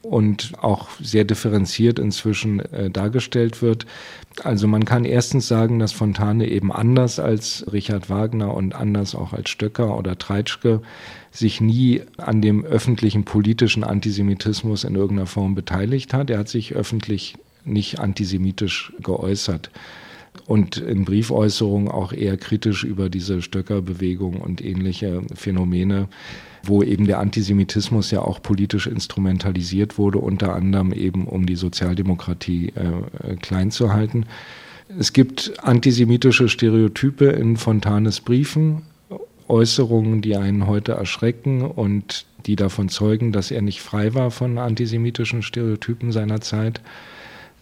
[0.00, 3.84] und auch sehr differenziert inzwischen äh, dargestellt wird.
[4.42, 9.32] Also man kann erstens sagen, dass Fontane eben anders als Richard Wagner und anders auch
[9.32, 10.82] als Stöcker oder Treitschke
[11.30, 16.30] sich nie an dem öffentlichen politischen Antisemitismus in irgendeiner Form beteiligt hat.
[16.30, 19.70] Er hat sich öffentlich nicht antisemitisch geäußert
[20.46, 26.08] und in Briefäußerungen auch eher kritisch über diese Stöckerbewegung und ähnliche Phänomene
[26.66, 32.72] wo eben der Antisemitismus ja auch politisch instrumentalisiert wurde, unter anderem eben um die Sozialdemokratie
[32.74, 34.26] äh, klein zu halten.
[34.98, 38.82] Es gibt antisemitische Stereotype in Fontanes Briefen,
[39.48, 44.58] Äußerungen, die einen heute erschrecken und die davon zeugen, dass er nicht frei war von
[44.58, 46.80] antisemitischen Stereotypen seiner Zeit.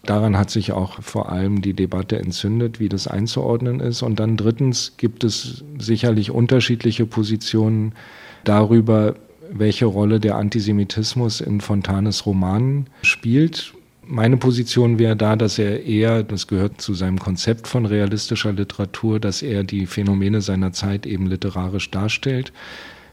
[0.05, 4.03] Daran hat sich auch vor allem die Debatte entzündet, wie das einzuordnen ist.
[4.03, 7.93] Und dann drittens gibt es sicherlich unterschiedliche Positionen
[8.45, 9.15] darüber,
[9.51, 13.75] welche Rolle der Antisemitismus in Fontanes Romanen spielt.
[14.05, 19.21] Meine Position wäre da, dass er eher, das gehört zu seinem Konzept von realistischer Literatur,
[19.21, 22.53] dass er die Phänomene seiner Zeit eben literarisch darstellt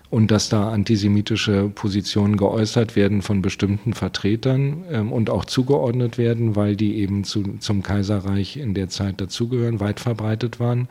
[0.09, 6.55] und dass da antisemitische Positionen geäußert werden von bestimmten Vertretern ähm, und auch zugeordnet werden,
[6.55, 10.87] weil die eben zu, zum Kaiserreich in der Zeit dazugehören, weit verbreitet waren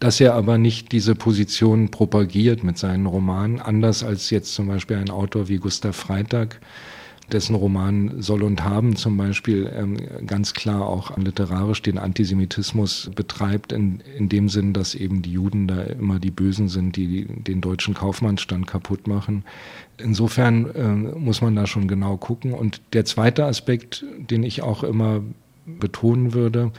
[0.00, 4.96] dass er aber nicht diese Position propagiert mit seinen Romanen, anders als jetzt zum Beispiel
[4.96, 6.58] ein Autor wie Gustav Freitag,
[7.30, 13.72] dessen Roman Soll und Haben zum Beispiel ähm, ganz klar auch literarisch den Antisemitismus betreibt,
[13.72, 17.60] in, in dem Sinn, dass eben die Juden da immer die Bösen sind, die den
[17.60, 19.44] deutschen Kaufmannsstand kaputt machen.
[19.98, 22.52] Insofern äh, muss man da schon genau gucken.
[22.52, 25.20] Und der zweite Aspekt, den ich auch immer
[25.66, 26.72] betonen würde,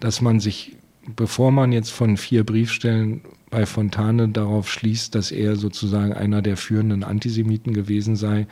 [0.00, 0.76] dass man sich
[1.16, 6.56] bevor man jetzt von vier Briefstellen bei Fontane darauf schließt, dass er sozusagen einer der
[6.56, 8.46] führenden Antisemiten gewesen sei,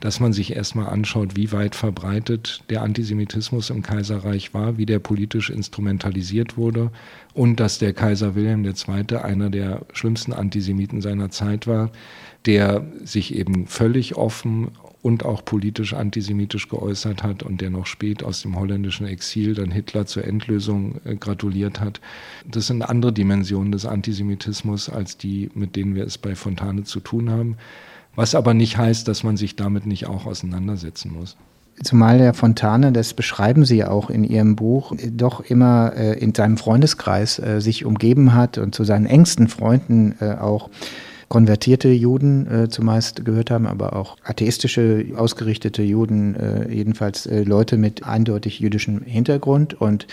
[0.00, 5.00] dass man sich erstmal anschaut, wie weit verbreitet der Antisemitismus im Kaiserreich war, wie der
[5.00, 6.92] politisch instrumentalisiert wurde
[7.34, 9.16] und dass der Kaiser Wilhelm II.
[9.16, 11.90] einer der schlimmsten Antisemiten seiner Zeit war,
[12.46, 14.68] der sich eben völlig offen
[15.08, 19.70] und auch politisch antisemitisch geäußert hat und der noch spät aus dem holländischen Exil dann
[19.70, 22.02] Hitler zur Endlösung äh, gratuliert hat.
[22.46, 27.00] Das sind andere Dimensionen des Antisemitismus als die, mit denen wir es bei Fontane zu
[27.00, 27.56] tun haben.
[28.16, 31.38] Was aber nicht heißt, dass man sich damit nicht auch auseinandersetzen muss.
[31.82, 36.58] Zumal der Fontane, das beschreiben Sie auch in Ihrem Buch, doch immer äh, in seinem
[36.58, 40.68] Freundeskreis äh, sich umgeben hat und zu seinen engsten Freunden äh, auch
[41.28, 47.76] konvertierte Juden äh, zumeist gehört haben, aber auch atheistische ausgerichtete Juden, äh, jedenfalls äh, Leute
[47.76, 49.78] mit eindeutig jüdischem Hintergrund.
[49.78, 50.06] Und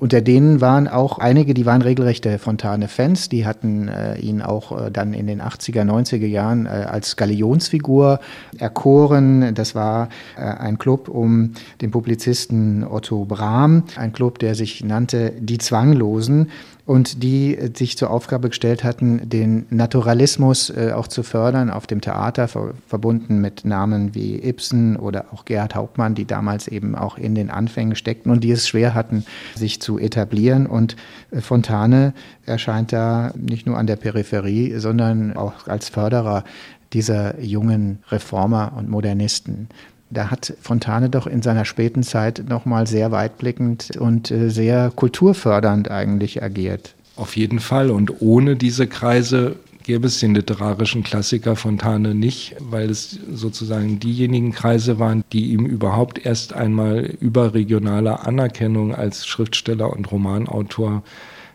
[0.00, 4.90] unter denen waren auch einige, die waren regelrechte Fontane-Fans, die hatten äh, ihn auch äh,
[4.90, 8.20] dann in den 80er, 90er Jahren äh, als Galionsfigur
[8.58, 9.54] erkoren.
[9.54, 15.58] Das war ein Club um den Publizisten Otto Brahm, ein Club, der sich nannte Die
[15.58, 16.50] Zwanglosen
[16.84, 21.86] und die äh, sich zur Aufgabe gestellt hatten, den Naturalismus äh, auch zu fördern auf
[21.86, 26.94] dem Theater, ver verbunden mit Namen wie Ibsen oder auch Gerhard Hauptmann, die damals eben
[26.94, 30.66] auch in den Anfängen steckten und die es schwer hatten, sich zu etablieren.
[30.66, 30.96] Und
[31.30, 32.14] äh, Fontane
[32.46, 36.44] erscheint da nicht nur an der Peripherie, sondern auch als Förderer
[36.92, 39.68] dieser jungen Reformer und Modernisten
[40.12, 45.90] da hat Fontane doch in seiner späten Zeit nochmal sehr weitblickend und äh, sehr kulturfördernd
[45.90, 46.94] eigentlich agiert.
[47.16, 47.90] Auf jeden Fall.
[47.90, 54.52] Und ohne diese Kreise gäbe es den literarischen Klassiker Fontane nicht, weil es sozusagen diejenigen
[54.52, 61.02] Kreise waren, die ihm überhaupt erst einmal überregionale Anerkennung als Schriftsteller und Romanautor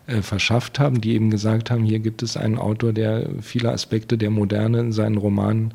[0.06, 4.18] äh, verschafft haben, die eben gesagt haben, hier gibt es einen Autor, der viele Aspekte
[4.18, 5.74] der Moderne in seinen Romanen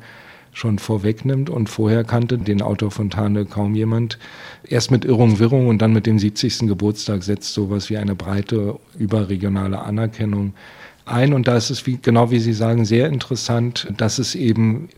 [0.54, 1.50] schon vorwegnimmt.
[1.50, 4.18] Und vorher kannte den Autor Fontane kaum jemand.
[4.66, 6.60] Erst mit Irrung, Wirrung und dann mit dem 70.
[6.60, 10.54] Geburtstag setzt sowas wie eine breite überregionale Anerkennung
[11.06, 11.32] ein.
[11.34, 14.88] Und da ist es, wie, genau wie Sie sagen, sehr interessant, dass es eben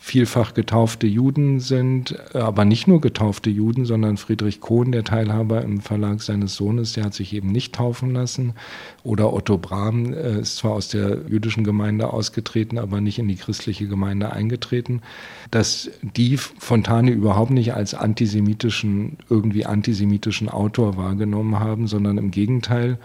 [0.00, 5.80] vielfach getaufte Juden sind, aber nicht nur getaufte Juden, sondern Friedrich Kohn, der Teilhaber im
[5.80, 8.54] Verlag seines Sohnes, der hat sich eben nicht taufen lassen.
[9.02, 13.36] Oder Otto Brahm äh, ist zwar aus der jüdischen Gemeinde ausgetreten, aber nicht in die
[13.36, 15.02] christliche Gemeinde eingetreten.
[15.50, 22.98] Dass die Fontane überhaupt nicht als antisemitischen, irgendwie antisemitischen Autor wahrgenommen haben, sondern im Gegenteil,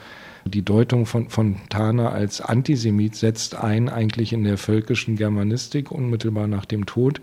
[0.45, 6.65] die Deutung von Fontane als Antisemit setzt ein eigentlich in der völkischen Germanistik unmittelbar nach
[6.65, 7.21] dem Tod,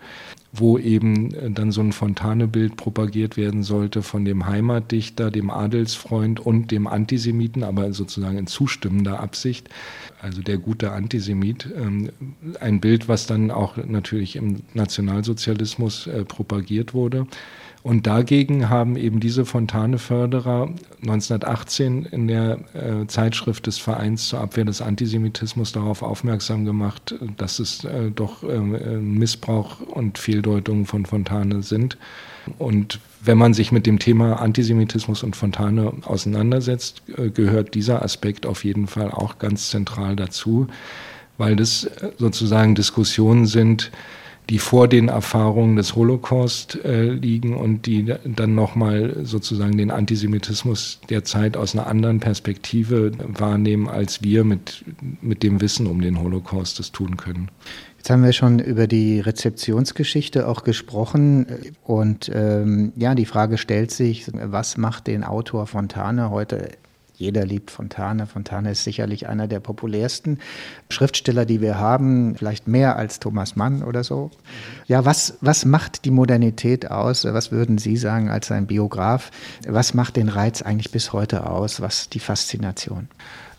[0.52, 6.40] wo eben äh, dann so ein Fontane-Bild propagiert werden sollte von dem Heimatdichter, dem Adelsfreund
[6.40, 9.68] und dem Antisemiten, aber sozusagen in zustimmender Absicht,
[10.20, 11.68] also der gute Antisemit.
[11.76, 12.10] Ähm,
[12.60, 17.26] ein Bild, was dann auch natürlich im Nationalsozialismus äh, propagiert wurde.
[17.82, 20.70] Und dagegen haben eben diese Fontane-Förderer
[21.02, 27.60] 1918 in der äh, Zeitschrift des Vereins zur Abwehr des Antisemitismus darauf aufmerksam gemacht, dass
[27.60, 31.96] es äh, doch äh, Missbrauch und Fehldeutungen von Fontane sind.
[32.58, 38.46] Und wenn man sich mit dem Thema Antisemitismus und Fontane auseinandersetzt, äh, gehört dieser Aspekt
[38.46, 40.68] auf jeden Fall auch ganz zentral dazu,
[41.38, 43.90] weil das äh, sozusagen Diskussionen sind,
[44.48, 51.00] die vor den Erfahrungen des Holocaust äh, liegen und die dann nochmal sozusagen den Antisemitismus
[51.10, 54.84] der Zeit aus einer anderen Perspektive wahrnehmen, als wir mit,
[55.20, 57.50] mit dem Wissen um den Holocaust es tun können.
[57.96, 61.46] Jetzt haben wir schon über die Rezeptionsgeschichte auch gesprochen
[61.82, 66.68] und ähm, ja, die Frage stellt sich, was macht den Autor Fontane heute
[67.16, 68.26] jeder liebt Fontane.
[68.26, 70.38] Fontane ist sicherlich einer der populärsten
[70.90, 74.30] Schriftsteller, die wir haben, vielleicht mehr als Thomas Mann oder so.
[74.86, 77.24] Ja, was, was macht die Modernität aus?
[77.24, 79.30] Was würden Sie sagen als ein Biograf?
[79.66, 81.80] Was macht den Reiz eigentlich bis heute aus?
[81.80, 83.08] Was die Faszination?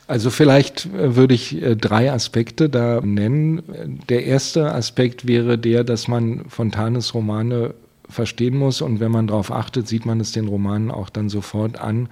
[0.08, 4.02] Also vielleicht äh, würde ich äh, drei Aspekte da nennen.
[4.08, 7.74] Der erste Aspekt wäre der, dass man Fontanes Romane
[8.10, 11.80] verstehen muss und wenn man darauf achtet, sieht man es den Romanen auch dann sofort
[11.80, 12.08] an,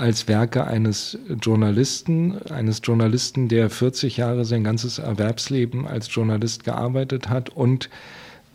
[0.00, 7.28] als Werke eines Journalisten, eines Journalisten, der 40 Jahre sein ganzes Erwerbsleben als Journalist gearbeitet
[7.28, 7.90] hat und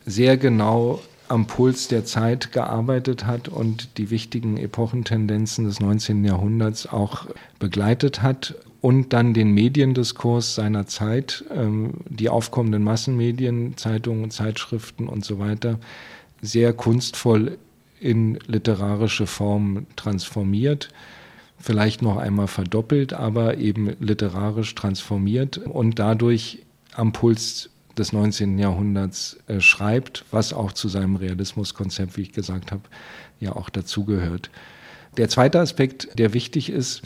[0.04, 6.24] sehr genau am Puls der Zeit gearbeitet hat und die wichtigen Epochentendenzen des 19.
[6.24, 7.26] Jahrhunderts auch
[7.60, 15.24] begleitet hat und dann den Mediendiskurs seiner Zeit, ähm, die aufkommenden Massenmedien, Zeitungen, Zeitschriften und
[15.24, 15.78] so weiter,
[16.42, 17.58] sehr kunstvoll
[18.00, 20.90] in literarische Form transformiert
[21.58, 26.64] vielleicht noch einmal verdoppelt, aber eben literarisch transformiert und dadurch
[26.94, 28.58] am Puls des 19.
[28.58, 32.82] Jahrhunderts äh, schreibt, was auch zu seinem Realismuskonzept, wie ich gesagt habe,
[33.40, 34.50] ja auch dazugehört.
[35.16, 37.02] Der zweite Aspekt, der wichtig ist,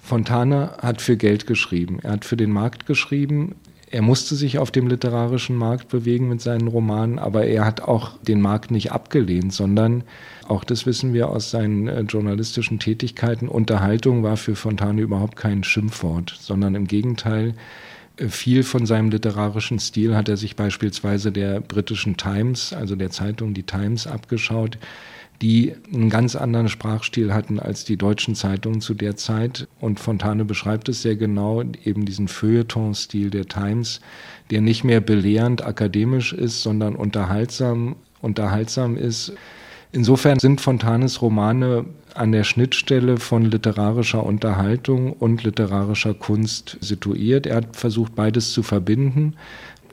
[0.00, 1.98] Fontana hat für Geld geschrieben.
[2.02, 3.56] Er hat für den Markt geschrieben.
[3.88, 8.18] Er musste sich auf dem literarischen Markt bewegen mit seinen Romanen, aber er hat auch
[8.18, 10.02] den Markt nicht abgelehnt, sondern
[10.48, 13.48] auch das wissen wir aus seinen äh, journalistischen Tätigkeiten.
[13.48, 17.54] Unterhaltung war für Fontane überhaupt kein Schimpfwort, sondern im Gegenteil,
[18.16, 23.10] äh, viel von seinem literarischen Stil hat er sich beispielsweise der britischen Times, also der
[23.10, 24.78] Zeitung Die Times, abgeschaut,
[25.42, 29.68] die einen ganz anderen Sprachstil hatten als die deutschen Zeitungen zu der Zeit.
[29.80, 34.00] Und Fontane beschreibt es sehr genau, eben diesen Feuilleton-Stil der Times,
[34.50, 39.34] der nicht mehr belehrend akademisch ist, sondern unterhaltsam, unterhaltsam ist
[39.96, 47.46] Insofern sind Fontanes Romane an der Schnittstelle von literarischer Unterhaltung und literarischer Kunst situiert.
[47.46, 49.36] Er hat versucht, beides zu verbinden.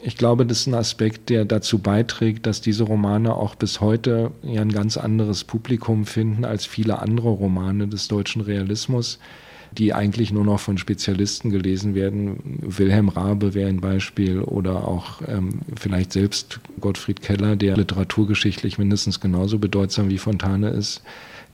[0.05, 4.31] Ich glaube, das ist ein Aspekt, der dazu beiträgt, dass diese Romane auch bis heute
[4.43, 9.19] ja ein ganz anderes Publikum finden als viele andere Romane des deutschen Realismus
[9.77, 12.59] die eigentlich nur noch von Spezialisten gelesen werden.
[12.61, 19.19] Wilhelm Rabe wäre ein Beispiel oder auch ähm, vielleicht selbst Gottfried Keller, der literaturgeschichtlich mindestens
[19.19, 21.01] genauso bedeutsam wie Fontane ist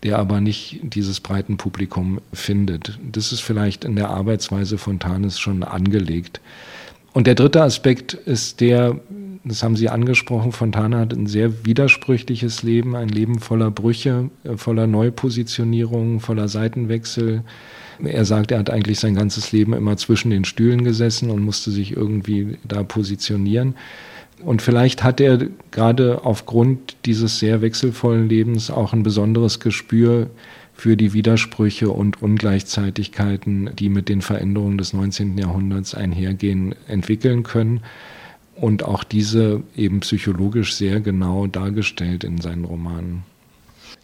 [0.04, 2.98] der aber nicht dieses breiten Publikum findet.
[3.12, 6.40] Das ist vielleicht in der Arbeitsweise Fontanes schon angelegt.
[7.14, 9.00] Und der dritte Aspekt ist der,
[9.44, 14.58] das haben Sie angesprochen, Fontane hat ein sehr widersprüchliches Leben, ein Leben voller Brüche, äh,
[14.58, 17.44] voller Neupositionierungen, voller Seitenwechsel,
[18.04, 21.72] er sagt, er hat eigentlich sein ganzes Leben immer zwischen den Stühlen gesessen und musste
[21.72, 23.76] sich irgendwie da positionieren.
[24.44, 30.30] Und vielleicht hat er gerade aufgrund dieses sehr wechselvollen Lebens auch ein besonderes Gespür
[30.80, 35.38] für die Widersprüche und Ungleichzeitigkeiten, die mit den Veränderungen des 19.
[35.38, 37.82] Jahrhunderts einhergehen, entwickeln können.
[38.56, 43.24] und auch diese eben psychologisch sehr genau dargestellt in seinen Romanen.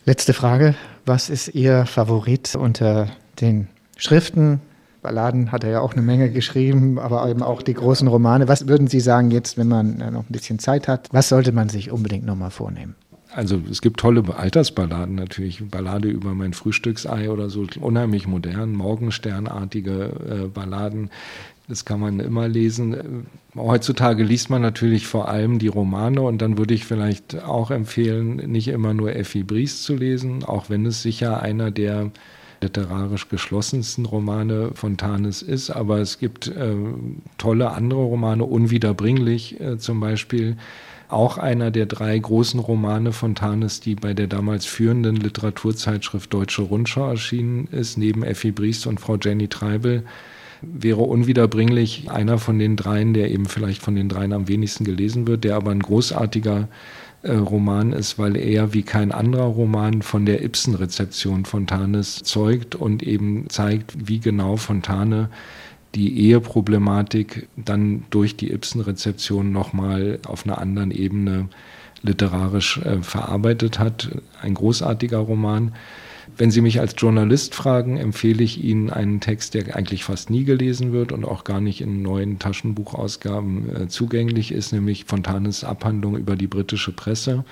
[0.05, 0.75] Letzte Frage.
[1.05, 3.09] Was ist Ihr Favorit unter
[3.41, 3.67] den
[3.97, 4.61] Schriften?
[5.01, 8.47] Balladen hat er ja auch eine Menge geschrieben, aber eben auch die großen Romane.
[8.47, 11.09] Was würden Sie sagen jetzt, wenn man noch ein bisschen Zeit hat?
[11.11, 12.95] Was sollte man sich unbedingt nochmal vornehmen?
[13.35, 20.45] Also es gibt tolle Altersballaden natürlich, Ballade über mein Frühstücksei oder so, unheimlich modern, Morgensternartige
[20.45, 21.09] äh, Balladen.
[21.67, 23.25] Das kann man immer lesen.
[23.55, 28.35] Heutzutage liest man natürlich vor allem die Romane und dann würde ich vielleicht auch empfehlen,
[28.35, 32.11] nicht immer nur Effi Briest zu lesen, auch wenn es sicher einer der
[32.61, 36.75] literarisch geschlossensten Romane Fontanes ist, aber es gibt äh,
[37.37, 40.55] tolle andere Romane, Unwiederbringlich äh, zum Beispiel,
[41.07, 47.09] auch einer der drei großen Romane Fontanes, die bei der damals führenden Literaturzeitschrift Deutsche Rundschau
[47.09, 50.03] erschienen ist, neben Effi Briest und Frau Jenny Treibel
[50.61, 55.27] wäre unwiederbringlich einer von den dreien, der eben vielleicht von den dreien am wenigsten gelesen
[55.27, 56.67] wird, der aber ein großartiger
[57.21, 63.03] äh, Roman ist, weil er wie kein anderer Roman von der Ibsen-Rezeption Fontanes zeugt und
[63.03, 65.29] eben zeigt, wie genau Fontane
[65.95, 71.47] die Eheproblematik dann durch die Ibsen-Rezeption nochmal auf einer anderen Ebene
[72.01, 74.09] literarisch äh, verarbeitet hat.
[74.41, 75.73] Ein großartiger Roman.
[76.37, 80.43] Wenn Sie mich als Journalist fragen, empfehle ich Ihnen einen Text, der eigentlich fast nie
[80.43, 86.17] gelesen wird und auch gar nicht in neuen Taschenbuchausgaben äh, zugänglich ist, nämlich Fontanes Abhandlung
[86.17, 87.45] über die britische Presse.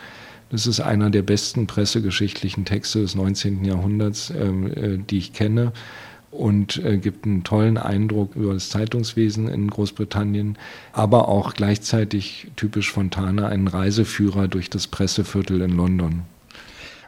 [0.49, 3.63] Das ist einer der besten pressegeschichtlichen Texte des 19.
[3.63, 5.71] Jahrhunderts, ähm, äh, die ich kenne
[6.33, 10.57] und äh, gibt einen tollen Eindruck über das Zeitungswesen in Großbritannien,
[10.91, 16.23] aber auch gleichzeitig typisch Fontane einen Reiseführer durch das Presseviertel in London.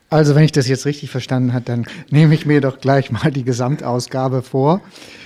[0.10, 3.32] Also, wenn ich das jetzt richtig verstanden habe, dann nehme ich mir doch gleich mal
[3.32, 4.82] die Gesamtausgabe vor.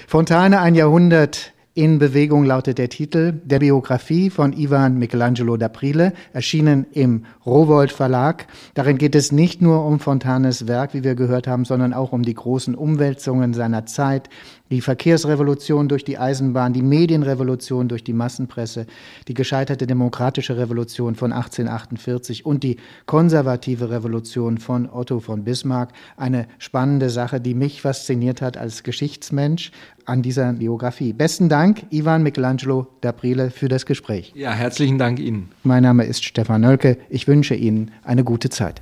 [0.07, 6.85] Fontane, ein Jahrhundert in Bewegung lautet der Titel der Biografie von Ivan Michelangelo d'Aprile, erschienen
[6.91, 8.47] im Rowold Verlag.
[8.73, 12.23] Darin geht es nicht nur um Fontanes Werk, wie wir gehört haben, sondern auch um
[12.23, 14.27] die großen Umwälzungen seiner Zeit,
[14.71, 18.85] die Verkehrsrevolution durch die Eisenbahn, die Medienrevolution durch die Massenpresse,
[19.29, 22.75] die gescheiterte demokratische Revolution von 1848 und die
[23.05, 25.93] konservative Revolution von Otto von Bismarck.
[26.17, 29.71] Eine spannende Sache, die mich fasziniert hat als Geschichtsmensch
[30.09, 31.13] an dieser Biografie.
[31.13, 34.33] Besten Dank, Ivan Michelangelo d'Aprile, für das Gespräch.
[34.35, 35.51] Ja, herzlichen Dank Ihnen.
[35.63, 36.97] Mein Name ist Stefan Nölke.
[37.09, 38.81] Ich wünsche Ihnen eine gute Zeit.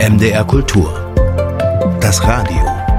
[0.00, 1.14] MDR Kultur.
[2.00, 2.91] Das Radio.